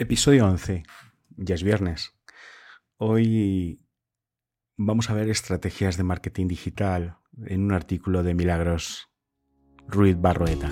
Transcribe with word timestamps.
Episodio 0.00 0.46
11. 0.46 0.84
Ya 1.38 1.56
es 1.56 1.64
viernes. 1.64 2.12
Hoy 2.98 3.80
vamos 4.76 5.10
a 5.10 5.14
ver 5.14 5.28
estrategias 5.28 5.96
de 5.96 6.04
marketing 6.04 6.46
digital 6.46 7.18
en 7.46 7.64
un 7.64 7.72
artículo 7.72 8.22
de 8.22 8.32
Milagros 8.32 9.08
Ruiz 9.88 10.16
Barroeta. 10.16 10.70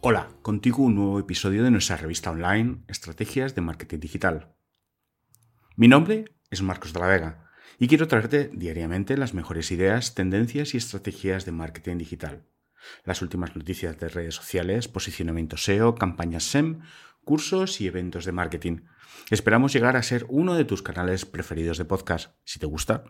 Hola, 0.00 0.28
contigo 0.42 0.84
un 0.84 0.94
nuevo 0.94 1.18
episodio 1.18 1.64
de 1.64 1.72
nuestra 1.72 1.96
revista 1.96 2.30
online 2.30 2.84
Estrategias 2.86 3.56
de 3.56 3.60
Marketing 3.62 3.98
Digital. 3.98 4.57
Mi 5.80 5.86
nombre 5.86 6.24
es 6.50 6.60
Marcos 6.60 6.92
de 6.92 6.98
la 6.98 7.06
Vega 7.06 7.50
y 7.78 7.86
quiero 7.86 8.08
traerte 8.08 8.50
diariamente 8.52 9.16
las 9.16 9.32
mejores 9.32 9.70
ideas, 9.70 10.16
tendencias 10.16 10.74
y 10.74 10.76
estrategias 10.76 11.44
de 11.44 11.52
marketing 11.52 11.98
digital. 11.98 12.42
Las 13.04 13.22
últimas 13.22 13.54
noticias 13.54 13.96
de 13.96 14.08
redes 14.08 14.34
sociales, 14.34 14.88
posicionamiento 14.88 15.56
SEO, 15.56 15.94
campañas 15.94 16.42
SEM, 16.42 16.80
cursos 17.24 17.80
y 17.80 17.86
eventos 17.86 18.24
de 18.24 18.32
marketing. 18.32 18.78
Esperamos 19.30 19.72
llegar 19.72 19.96
a 19.96 20.02
ser 20.02 20.26
uno 20.28 20.56
de 20.56 20.64
tus 20.64 20.82
canales 20.82 21.24
preferidos 21.24 21.78
de 21.78 21.84
podcast. 21.84 22.34
Si 22.42 22.58
te 22.58 22.66
gusta, 22.66 23.04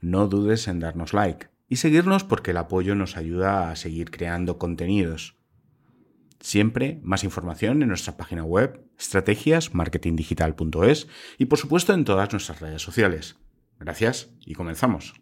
no 0.00 0.28
dudes 0.28 0.66
en 0.66 0.80
darnos 0.80 1.12
like 1.12 1.50
y 1.68 1.76
seguirnos 1.76 2.24
porque 2.24 2.52
el 2.52 2.56
apoyo 2.56 2.94
nos 2.94 3.18
ayuda 3.18 3.70
a 3.70 3.76
seguir 3.76 4.10
creando 4.10 4.56
contenidos. 4.56 5.37
Siempre 6.40 7.00
más 7.02 7.24
información 7.24 7.82
en 7.82 7.88
nuestra 7.88 8.16
página 8.16 8.44
web 8.44 8.80
estrategiasmarketingdigital.es 8.98 11.08
y 11.36 11.46
por 11.46 11.58
supuesto 11.58 11.94
en 11.94 12.04
todas 12.04 12.30
nuestras 12.32 12.60
redes 12.60 12.80
sociales. 12.80 13.34
Gracias 13.80 14.30
y 14.46 14.54
comenzamos. 14.54 15.14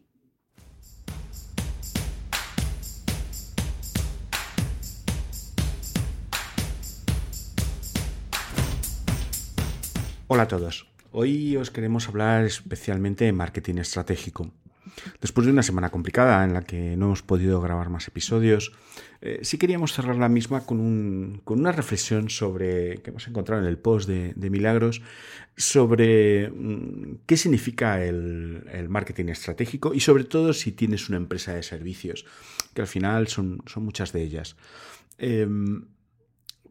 Hola 10.29 10.43
a 10.43 10.49
todos. 10.49 10.87
Hoy 11.13 11.57
os 11.57 11.71
queremos 11.71 12.09
hablar 12.09 12.45
especialmente 12.45 13.25
de 13.25 13.33
marketing 13.33 13.77
estratégico. 13.77 14.53
Después 15.21 15.47
de 15.47 15.53
una 15.53 15.63
semana 15.63 15.91
complicada 15.91 16.45
en 16.45 16.53
la 16.53 16.63
que 16.63 16.97
no 16.97 17.07
hemos 17.07 17.23
podido 17.23 17.61
grabar 17.61 17.91
más 17.91 18.09
episodios, 18.09 18.73
eh, 19.21 19.41
sí 19.43 19.59
queríamos 19.59 19.93
cerrar 19.93 20.17
la 20.17 20.29
misma 20.29 20.65
con, 20.65 21.43
una 21.45 21.73
reflexión 21.73 22.31
sobre, 22.31 22.99
que 22.99 23.11
hemos 23.11 23.27
encontrado 23.29 23.63
en 23.63 23.69
el 23.69 23.79
post 23.79 24.09
de, 24.09 24.51
Milagros, 24.51 25.03
sobre 25.57 26.51
mm, 26.51 27.19
qué 27.27 27.37
significa 27.37 28.05
el, 28.05 28.87
marketing 28.89 29.27
estratégico 29.27 29.95
y 29.95 30.01
sobre 30.01 30.25
todo 30.25 30.53
si 30.53 30.73
tienes 30.73 31.09
una 31.09 31.19
empresa 31.19 31.55
de 31.55 31.63
servicios, 31.63 32.25
que 32.75 32.83
al 32.83 32.87
final 32.87 33.29
son, 33.29 33.63
muchas 33.77 34.13
de 34.13 34.23
ellas. 34.23 34.57
Em, 35.19 35.85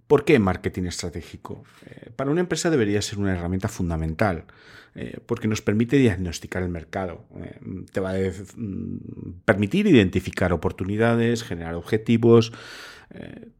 ¿Por 0.07 0.23
qué 0.23 0.37
marketing 0.37 0.83
estratégico? 0.83 1.63
Eh, 1.87 2.11
para 2.15 2.29
una 2.29 2.41
empresa 2.41 2.69
debería 2.69 3.01
ser 3.01 3.17
una 3.17 3.33
herramienta 3.33 3.67
fundamental, 3.67 4.45
eh, 4.93 5.19
porque 5.25 5.47
nos 5.47 5.61
permite 5.61 5.97
diagnosticar 5.97 6.61
el 6.61 6.69
mercado, 6.69 7.25
eh, 7.41 7.59
te 7.91 7.99
va 7.99 8.11
a 8.11 8.15
mm, 8.55 9.41
permitir 9.45 9.87
identificar 9.87 10.53
oportunidades, 10.53 11.43
generar 11.43 11.75
objetivos, 11.75 12.53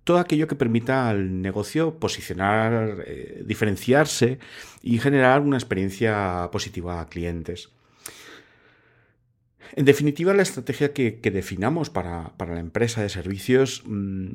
todo 0.04 0.18
aquello 0.18 0.48
que 0.48 0.56
permita 0.56 1.08
al 1.08 1.42
negocio 1.42 2.00
posicionar, 2.00 3.06
diferenciarse 3.46 4.40
y 4.82 4.98
generar 4.98 5.42
una 5.42 5.56
experiencia 5.56 6.50
positiva 6.52 7.00
a 7.00 7.08
clientes. 7.08 7.70
En 9.74 9.86
definitiva, 9.86 10.34
la 10.34 10.44
estrategia 10.44 10.94
que, 10.94 11.20
definamos 11.22 11.90
para, 11.90 12.34
la 12.38 12.60
empresa 12.60 13.02
de 13.02 13.10
servicios 13.10 13.84
mm, 13.86 14.28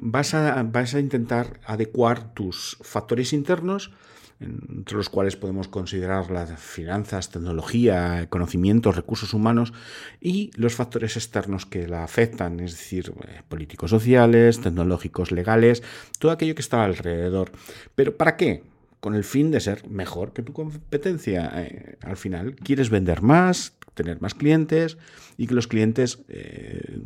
vas, 0.00 0.34
a, 0.34 1.00
intentar 1.00 1.60
adecuar 1.64 2.34
tus 2.34 2.78
factores 2.82 3.32
internos, 3.32 3.92
entre 4.40 4.96
los 4.96 5.08
cuales 5.08 5.36
podemos 5.36 5.66
considerar 5.66 6.30
las 6.30 6.58
finanzas, 6.60 7.30
tecnología, 7.30 8.28
conocimientos, 8.30 8.94
recursos 8.94 9.34
humanos, 9.34 9.72
y 10.20 10.52
los 10.56 10.74
factores 10.74 11.16
externos 11.16 11.66
que 11.66 11.88
la 11.88 12.04
afectan, 12.04 12.60
es 12.60 12.72
decir, 12.72 13.12
eh, 13.26 13.42
políticos 13.48 13.90
sociales, 13.90 14.60
tecnológicos, 14.60 15.32
legales, 15.32 15.82
todo 16.18 16.30
aquello 16.30 16.54
que 16.54 16.62
está 16.62 16.84
alrededor. 16.84 17.50
¿Pero 17.94 18.16
para 18.16 18.36
qué? 18.36 18.62
con 19.00 19.14
el 19.14 19.24
fin 19.24 19.50
de 19.50 19.60
ser 19.60 19.88
mejor 19.88 20.32
que 20.32 20.42
tu 20.42 20.52
competencia. 20.52 21.50
Eh, 21.54 21.96
al 22.02 22.16
final, 22.16 22.56
quieres 22.56 22.90
vender 22.90 23.22
más, 23.22 23.77
tener 23.98 24.20
más 24.20 24.34
clientes 24.34 24.96
y 25.36 25.46
que 25.46 25.54
los 25.54 25.66
clientes 25.66 26.20
eh, 26.28 27.00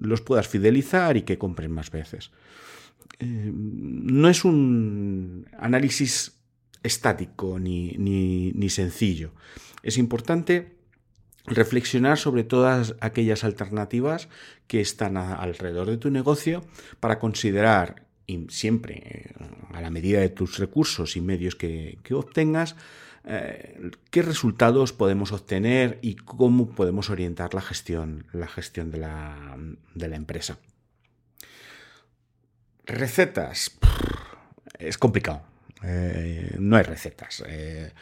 los 0.00 0.20
puedas 0.20 0.48
fidelizar 0.48 1.16
y 1.16 1.22
que 1.22 1.36
compren 1.36 1.70
más 1.72 1.90
veces. 1.90 2.30
Eh, 3.18 3.50
no 3.52 4.28
es 4.28 4.44
un 4.44 5.46
análisis 5.58 6.38
estático 6.82 7.58
ni, 7.58 7.92
ni, 7.98 8.68
sencillo. 8.70 9.32
Es 9.82 9.98
importante 9.98 10.76
reflexionar 11.44 12.18
sobre 12.18 12.44
todas 12.44 12.94
aquellas 13.00 13.44
alternativas 13.44 14.28
que 14.66 14.80
están 14.80 15.16
alrededor 15.16 15.88
de 15.88 15.98
tu 15.98 16.10
negocio 16.10 16.64
para 17.00 17.18
considerar 17.18 18.06
y 18.26 18.46
siempre 18.48 19.02
eh, 19.04 19.32
a 19.72 19.80
la 19.80 19.90
medida 19.90 20.20
de 20.20 20.28
tus 20.28 20.58
recursos 20.58 21.16
y 21.16 21.20
medios 21.20 21.54
que, 21.54 21.98
que 22.02 22.14
obtengas 22.14 22.76
eh, 23.24 23.90
qué 24.10 24.22
resultados 24.22 24.92
podemos 24.92 25.30
obtener 25.32 25.98
y 26.02 26.16
cómo 26.16 26.70
podemos 26.70 27.08
orientar 27.10 27.54
la 27.54 27.60
gestión, 27.60 28.26
la 28.32 28.48
gestión 28.48 28.90
de, 28.90 28.98
la, 28.98 30.16
empresa. 30.16 30.58
Recetas. 32.84 33.78
Es 34.78 34.98
complicado. 34.98 35.42
Eh, 35.84 36.56
no 36.58 36.76
hay 36.76 36.82
recetas. 36.82 37.44
El 37.46 37.92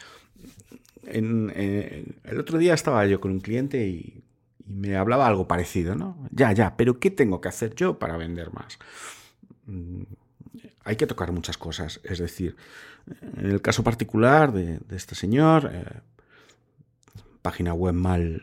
otro 2.39 2.57
día 2.57 2.73
estaba 2.73 3.05
yo 3.05 3.21
con 3.21 3.31
un 3.31 3.41
cliente 3.41 3.85
y, 3.87 4.23
y, 4.65 4.73
me 4.73 4.95
hablaba 4.95 5.27
algo 5.27 5.47
parecido, 5.47 5.95
¿no? 5.95 6.27
Ya, 6.31 6.51
ya, 6.53 6.77
pero 6.77 6.99
¿qué 6.99 7.11
tengo 7.11 7.41
que 7.41 7.49
hacer 7.49 7.75
yo 7.75 7.99
para 7.99 8.17
vender 8.17 8.51
más? 8.53 8.79
Mm, 9.71 10.03
hay 10.83 10.95
que 10.95 11.07
tocar 11.07 11.31
muchas 11.31 11.57
cosas. 11.57 12.01
Es 12.03 12.19
decir, 12.19 12.55
en 13.37 13.49
el 13.49 13.61
caso 13.61 13.83
particular 13.83 14.51
de, 14.51 14.79
este 14.91 15.15
señor, 15.15 15.71
eh, 15.73 15.85
página 17.41 17.73
web 17.73 17.93
mal, 17.93 18.41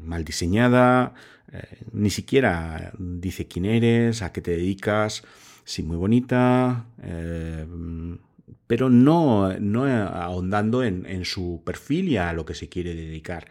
mal 0.00 0.24
diseñada, 0.24 1.14
eh, 1.52 1.84
ni 1.92 2.10
siquiera 2.10 2.92
dice 2.98 3.46
quién 3.46 3.66
eres, 3.66 4.22
a 4.22 4.32
qué 4.32 4.40
te 4.40 4.52
dedicas, 4.52 5.22
sí, 5.64 5.82
muy 5.82 5.96
bonita, 5.96 6.86
eh, 7.02 7.66
pero 8.66 8.90
no, 8.90 9.52
no 9.58 9.84
ahondando 9.86 10.82
en, 10.82 11.06
en, 11.06 11.24
su 11.24 11.62
perfil 11.64 12.08
y 12.08 12.16
a 12.18 12.32
lo 12.32 12.44
que 12.44 12.54
se 12.54 12.68
quiere 12.68 12.94
dedicar. 12.94 13.48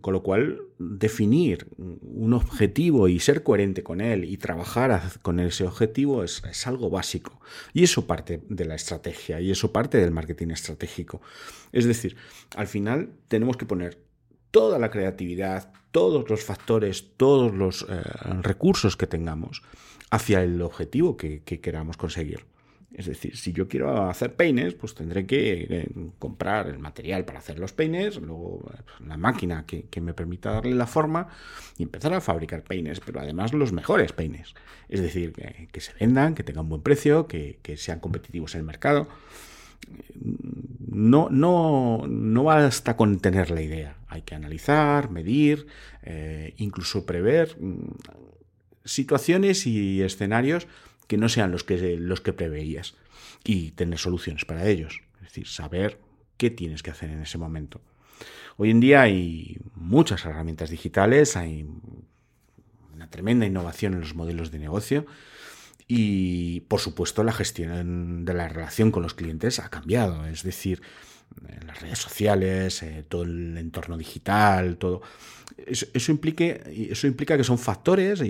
Con 0.00 0.12
lo 0.12 0.22
cual, 0.22 0.60
definir 0.78 1.66
un 1.78 2.34
objetivo 2.34 3.08
y 3.08 3.20
ser 3.20 3.42
coherente 3.42 3.82
con 3.82 4.00
él 4.00 4.24
y 4.24 4.36
trabajar 4.36 5.00
con 5.22 5.40
ese 5.40 5.64
objetivo 5.64 6.22
es, 6.24 6.42
algo 6.66 6.90
básico. 6.90 7.40
Y 7.72 7.84
eso 7.84 8.06
parte 8.06 8.42
de 8.48 8.64
la 8.64 8.74
estrategia 8.74 9.40
y 9.40 9.50
eso 9.50 9.72
parte 9.72 9.98
del 9.98 10.10
marketing 10.10 10.48
estratégico. 10.48 11.20
Es 11.72 11.86
decir, 11.86 12.16
al 12.56 12.66
final 12.66 13.12
tenemos 13.28 13.56
que 13.56 13.66
poner 13.66 13.98
toda 14.50 14.78
la 14.78 14.90
creatividad, 14.90 15.72
todos 15.90 16.28
los 16.28 16.44
factores, 16.44 17.16
todos 17.16 17.54
los 17.54 17.86
eh, 17.88 18.02
recursos 18.42 18.96
que 18.96 19.06
tengamos 19.06 19.62
hacia 20.10 20.42
el 20.42 20.60
objetivo 20.62 21.16
que 21.16 21.42
queramos 21.42 21.96
conseguir. 21.96 22.44
Es 22.92 23.04
decir, 23.04 23.36
si 23.36 23.52
yo 23.52 23.68
quiero 23.68 24.08
hacer 24.08 24.34
peines, 24.34 24.72
pues 24.72 24.94
tendré 24.94 25.26
que 25.26 25.66
eh, 25.68 25.88
comprar 26.18 26.68
el 26.68 26.78
material 26.78 27.26
para 27.26 27.38
hacer 27.38 27.58
los 27.58 27.74
peines, 27.74 28.16
luego 28.16 28.60
pues, 28.64 28.80
la 29.06 29.18
máquina 29.18 29.66
que, 29.66 30.00
me 30.00 30.14
permita 30.14 30.52
darle 30.52 30.74
la 30.74 30.86
forma 30.86 31.28
y 31.76 31.82
empezar 31.82 32.14
a 32.14 32.22
fabricar 32.22 32.62
peines, 32.62 33.00
pero 33.00 33.20
además 33.20 33.52
los 33.52 33.72
mejores 33.72 34.12
peines. 34.12 34.54
Es 34.88 35.02
decir, 35.02 35.32
que, 35.32 35.80
se 35.80 35.92
vendan, 36.00 36.34
que 36.34 36.42
tengan 36.42 36.68
buen 36.68 36.80
precio, 36.80 37.26
que, 37.26 37.58
sean 37.76 38.00
competitivos 38.00 38.54
en 38.54 38.60
el 38.60 38.66
mercado. 38.66 39.06
No, 40.90 41.28
no, 41.30 42.06
no 42.08 42.44
basta 42.44 42.96
con 42.96 43.20
tener 43.20 43.50
la 43.50 43.60
idea, 43.60 43.96
hay 44.08 44.22
que 44.22 44.34
analizar, 44.34 45.10
medir, 45.10 45.66
eh, 46.02 46.54
incluso 46.56 47.04
prever 47.04 47.56
mm, 47.60 47.92
situaciones 48.84 49.66
y 49.66 50.02
escenarios 50.02 50.66
que 51.08 51.16
no 51.16 51.28
sean 51.28 51.50
los 51.50 51.64
que, 51.64 51.96
los 51.96 52.20
que 52.20 52.32
preveías 52.32 52.94
y 53.42 53.72
tener 53.72 53.98
soluciones 53.98 54.44
para 54.44 54.68
ellos. 54.68 55.00
Es 55.16 55.22
decir, 55.22 55.48
saber 55.48 55.98
qué 56.36 56.50
tienes 56.50 56.84
que 56.84 56.90
hacer 56.90 57.10
en 57.10 57.22
ese 57.22 57.38
momento. 57.38 57.80
Hoy 58.56 58.70
en 58.70 58.80
día 58.80 59.02
hay 59.02 59.58
muchas 59.74 60.24
herramientas 60.24 60.70
digitales, 60.70 61.36
hay 61.36 61.66
una 62.94 63.10
tremenda 63.10 63.46
innovación 63.46 63.94
en 63.94 64.00
los 64.00 64.14
modelos 64.14 64.50
de 64.50 64.58
negocio 64.58 65.06
y, 65.86 66.60
por 66.62 66.80
supuesto, 66.80 67.24
la 67.24 67.32
gestión 67.32 68.24
de 68.24 68.34
la 68.34 68.48
relación 68.48 68.90
con 68.90 69.02
los 69.02 69.14
clientes 69.14 69.58
ha 69.58 69.70
cambiado. 69.70 70.26
Es 70.26 70.42
decir, 70.42 70.82
las 71.66 71.80
redes 71.80 71.98
sociales, 71.98 72.82
eh, 72.82 73.04
todo 73.08 73.22
el 73.22 73.56
entorno 73.56 73.96
digital, 73.96 74.76
todo. 74.78 75.02
Eso, 75.56 76.12
implique, 76.12 76.88
eso 76.90 77.06
implica 77.06 77.36
que 77.36 77.44
son 77.44 77.58
factores 77.58 78.22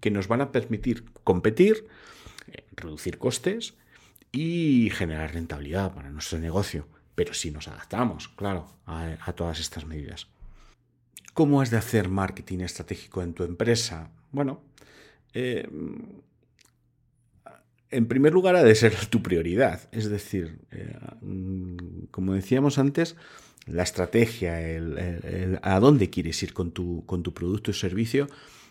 que 0.00 0.10
nos 0.10 0.28
van 0.28 0.40
a 0.40 0.52
permitir 0.52 1.04
competir, 1.24 1.86
eh, 2.48 2.64
reducir 2.72 3.18
costes 3.18 3.74
y 4.32 4.90
generar 4.92 5.34
rentabilidad 5.34 5.94
para 5.94 6.10
nuestro 6.10 6.38
negocio. 6.38 6.88
Pero 7.14 7.34
si 7.34 7.50
nos 7.50 7.68
adaptamos, 7.68 8.28
claro, 8.28 8.66
a, 8.86 9.32
todas 9.32 9.60
estas 9.60 9.86
medidas. 9.86 10.28
¿Cómo 11.34 11.60
has 11.60 11.70
de 11.70 11.76
hacer 11.76 12.08
marketing 12.08 12.60
estratégico 12.60 13.22
en 13.22 13.34
tu 13.34 13.44
empresa? 13.44 14.10
Bueno, 14.32 14.62
eh, 15.32 15.68
en 17.90 18.06
primer 18.06 18.32
lugar 18.32 18.56
ha 18.56 18.62
de 18.62 18.74
ser 18.74 18.94
tu 19.10 19.22
prioridad. 19.22 19.88
Es 19.92 20.08
decir, 20.08 20.60
eh, 20.70 20.96
como 22.18 22.34
decíamos 22.34 22.80
antes, 22.80 23.14
la 23.66 23.84
estrategia, 23.84 24.60
el, 24.60 25.60
a 25.62 25.78
dónde 25.78 26.10
quieres 26.10 26.42
ir 26.42 26.52
con 26.52 26.72
tu, 26.72 27.06
con 27.06 27.22
tu 27.22 27.32
producto 27.32 27.70
y 27.70 27.74
servicio, 27.74 28.26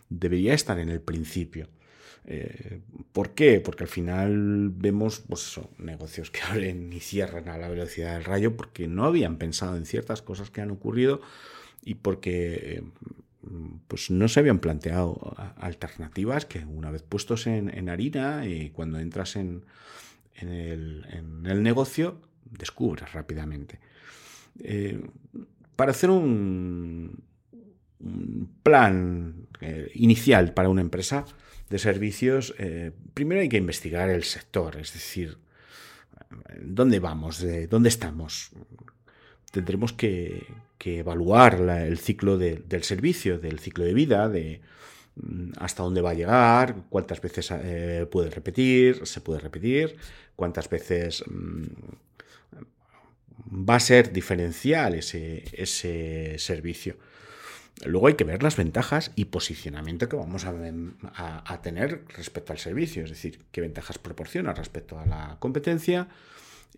debería 0.10 0.54
estar 0.54 0.80
en 0.80 0.90
el 0.90 1.00
principio. 1.00 1.70
Eh, 2.26 2.82
¿Por 3.14 3.30
qué? 3.36 3.62
Porque 3.62 3.86
al 3.86 3.90
final 3.90 4.70
vemos 4.70 5.24
pues 5.30 5.62
negocios 5.78 6.30
que 6.30 6.42
abren 6.52 6.92
y 6.92 7.00
cierran 7.00 7.48
a 7.48 7.58
la 7.58 7.70
velocidad 7.70 8.16
del 8.16 8.26
rayo 8.26 8.58
porque 8.58 8.90
no 8.90 9.06
habían 9.06 9.38
pensado 9.38 9.78
en 9.78 9.86
ciertas 9.86 10.22
cosas 10.22 10.50
que 10.50 10.60
han 10.60 10.72
ocurrido 10.72 11.22
y 11.86 11.96
porque 11.96 12.84
pues 13.88 14.12
no 14.12 14.28
se 14.28 14.42
habían 14.42 14.60
planteado 14.60 15.38
alternativas 15.56 16.46
que 16.46 16.66
una 16.66 16.92
vez 16.92 17.02
puestos 17.02 17.48
en, 17.48 17.88
harina 17.88 18.46
y 18.46 18.72
cuando 18.72 19.00
entras 19.00 19.38
en, 19.38 19.64
el, 20.42 21.64
negocio 21.64 22.20
descubres 22.52 23.12
rápidamente. 23.14 23.80
Eh, 24.64 25.00
para 25.76 25.92
hacer 25.92 26.10
un, 26.10 27.26
plan 28.64 29.48
eh, 29.60 29.92
inicial 29.96 30.54
para 30.54 30.70
una 30.70 30.82
empresa 30.82 31.26
de 31.70 31.80
servicios, 31.80 32.54
eh, 32.60 32.92
primero 33.14 33.42
hay 33.42 33.50
que 33.50 33.58
investigar 33.58 34.10
el 34.10 34.24
sector, 34.24 34.78
es 34.78 34.94
decir, 34.94 35.38
dónde 36.62 37.00
vamos, 37.00 37.44
dónde 37.70 37.90
estamos, 37.90 38.52
tendremos 39.52 39.94
que, 39.94 40.46
evaluar 40.80 41.56
el 41.56 41.98
ciclo 41.98 42.38
del 42.38 42.84
servicio, 42.84 43.40
del 43.40 43.60
ciclo 43.60 43.84
de 43.84 43.94
vida, 43.94 44.30
de 44.30 44.62
mm, 45.16 45.52
hasta 45.58 45.84
dónde 45.84 46.02
va 46.02 46.12
a 46.12 46.14
llegar, 46.14 46.76
cuántas 46.90 47.20
veces 47.20 47.52
puede 48.10 48.30
repetir, 48.30 49.06
se 49.06 49.20
puede 49.20 49.42
repetir, 49.42 49.98
cuántas 50.38 50.70
veces 50.70 51.26
mm, 51.28 51.66
va 53.52 53.76
a 53.76 53.80
ser 53.80 54.12
diferencial 54.12 54.96
ese, 54.96 55.44
ese, 55.54 56.38
servicio. 56.40 56.98
Luego 57.86 58.08
hay 58.08 58.16
que 58.16 58.24
ver 58.24 58.42
las 58.42 58.58
ventajas 58.58 59.12
y 59.16 59.26
posicionamiento 59.26 60.10
que 60.10 60.16
vamos 60.16 60.46
a, 60.46 60.54
a, 61.46 61.62
tener 61.62 62.06
respecto 62.16 62.52
al 62.52 62.60
servicio, 62.60 63.04
es 63.04 63.12
decir, 63.12 63.46
qué 63.52 63.62
ventajas 63.62 64.00
proporciona 64.00 64.54
respecto 64.54 65.00
a 65.00 65.06
la 65.06 65.38
competencia, 65.40 66.08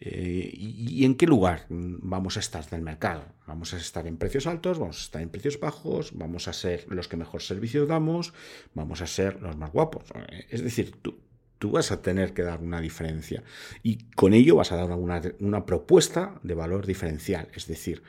eh, 0.01 0.49
y, 0.53 1.03
en 1.03 1.15
qué 1.15 1.27
lugar 1.27 1.65
vamos 1.69 2.37
a 2.37 2.39
estar 2.39 2.65
del 2.69 2.81
mercado? 2.81 3.25
¿Vamos 3.47 3.73
a 3.73 3.77
estar 3.77 4.07
en 4.07 4.17
precios 4.17 4.47
altos? 4.47 4.79
¿Vamos 4.79 4.99
a 4.99 5.01
estar 5.01 5.21
en 5.21 5.29
precios 5.29 5.59
bajos? 5.59 6.11
¿Vamos 6.13 6.47
a 6.47 6.53
ser 6.53 6.85
los 6.89 7.07
que 7.07 7.17
mejor 7.17 7.41
servicio 7.41 7.85
damos? 7.85 8.33
¿Vamos 8.73 9.01
a 9.01 9.07
ser 9.07 9.41
los 9.41 9.57
más 9.57 9.71
guapos? 9.71 10.05
Es 10.49 10.63
decir, 10.63 10.95
tú, 11.01 11.17
tú 11.59 11.71
vas 11.71 11.91
a 11.91 12.01
tener 12.01 12.33
que 12.33 12.41
dar 12.41 12.59
una 12.61 12.81
diferencia 12.81 13.43
y 13.83 14.05
con 14.15 14.33
ello 14.33 14.55
vas 14.55 14.71
a 14.71 14.77
dar 14.77 14.91
una, 14.91 15.21
una 15.39 15.65
propuesta 15.65 16.39
de 16.41 16.55
valor 16.55 16.85
diferencial. 16.85 17.49
Es 17.53 17.67
decir, 17.67 18.01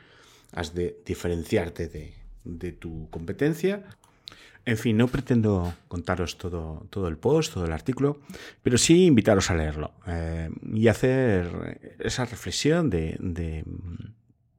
has 0.51 0.73
de 0.73 0.97
diferenciarte 1.05 1.87
de, 1.87 2.13
de 2.43 2.71
tu 2.71 3.09
competencia 3.09 3.83
en 4.63 4.77
fin, 4.77 4.95
no 4.95 5.07
pretendo 5.07 5.73
contaros 5.87 6.37
todo, 6.37 6.85
todo 6.91 7.07
el 7.07 7.17
post, 7.17 7.53
todo 7.53 7.65
el 7.65 7.71
artículo, 7.71 8.19
pero 8.61 8.77
sí 8.77 9.05
invitaros 9.05 9.49
a 9.49 9.55
leerlo 9.55 9.91
eh, 10.05 10.49
y 10.71 10.87
hacer 10.87 11.95
esa 11.99 12.25
reflexión 12.25 12.91
de, 12.91 13.65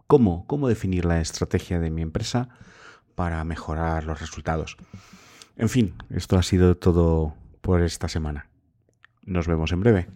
cómo, 0.08 0.44
cómo 0.46 0.68
definir 0.68 1.04
la 1.04 1.20
estrategia 1.20 1.78
de 1.78 1.90
mi 1.90 2.02
empresa 2.02 2.48
para 3.14 3.44
mejorar 3.44 4.04
los 4.04 4.20
resultados. 4.20 4.76
En 5.56 5.68
fin, 5.68 5.94
esto 6.10 6.36
ha 6.36 6.42
sido 6.42 6.76
todo 6.76 7.34
por 7.60 7.82
esta 7.82 8.08
semana. 8.08 8.48
Nos 9.24 9.46
vemos 9.46 9.70
en 9.72 9.80
breve. 9.80 10.08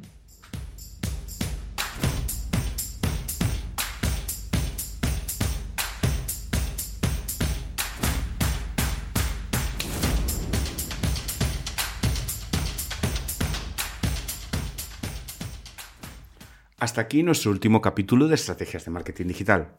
Hasta 16.79 17.01
aquí 17.01 17.23
nuestro 17.23 17.51
último 17.51 17.81
capítulo 17.81 18.29
de 18.29 18.35
Estrategias 18.35 18.85
de 18.85 18.91
Marketing 18.91 19.27
Digital. 19.27 19.79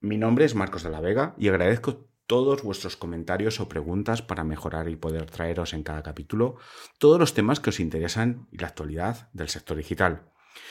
Mi 0.00 0.18
nombre 0.18 0.44
es 0.44 0.54
Marcos 0.54 0.82
de 0.82 0.90
la 0.90 1.00
Vega 1.00 1.34
y 1.36 1.48
agradezco 1.48 2.08
todos 2.28 2.62
vuestros 2.62 2.96
comentarios 2.96 3.58
o 3.58 3.68
preguntas 3.68 4.22
para 4.22 4.44
mejorar 4.44 4.88
y 4.88 4.94
poder 4.96 5.26
traeros 5.26 5.72
en 5.72 5.82
cada 5.82 6.04
capítulo 6.04 6.56
todos 6.98 7.18
los 7.18 7.34
temas 7.34 7.58
que 7.58 7.70
os 7.70 7.80
interesan 7.80 8.46
y 8.52 8.58
la 8.58 8.68
actualidad 8.68 9.30
del 9.32 9.48
sector 9.48 9.76
digital. 9.78 10.30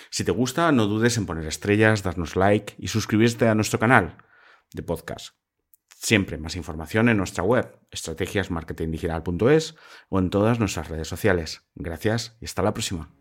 Si 0.09 0.23
te 0.23 0.31
gusta, 0.31 0.71
no 0.71 0.85
dudes 0.85 1.17
en 1.17 1.25
poner 1.25 1.47
estrellas, 1.47 2.03
darnos 2.03 2.35
like 2.35 2.75
y 2.77 2.87
suscribirte 2.87 3.47
a 3.47 3.55
nuestro 3.55 3.79
canal 3.79 4.17
de 4.71 4.83
podcast. 4.83 5.35
Siempre 5.99 6.37
más 6.37 6.55
información 6.55 7.09
en 7.09 7.17
nuestra 7.17 7.43
web, 7.43 7.79
estrategiasmarketingdigital.es 7.89 9.75
o 10.09 10.19
en 10.19 10.29
todas 10.29 10.59
nuestras 10.59 10.89
redes 10.89 11.07
sociales. 11.07 11.63
Gracias 11.73 12.37
y 12.39 12.45
hasta 12.45 12.61
la 12.61 12.73
próxima. 12.73 13.17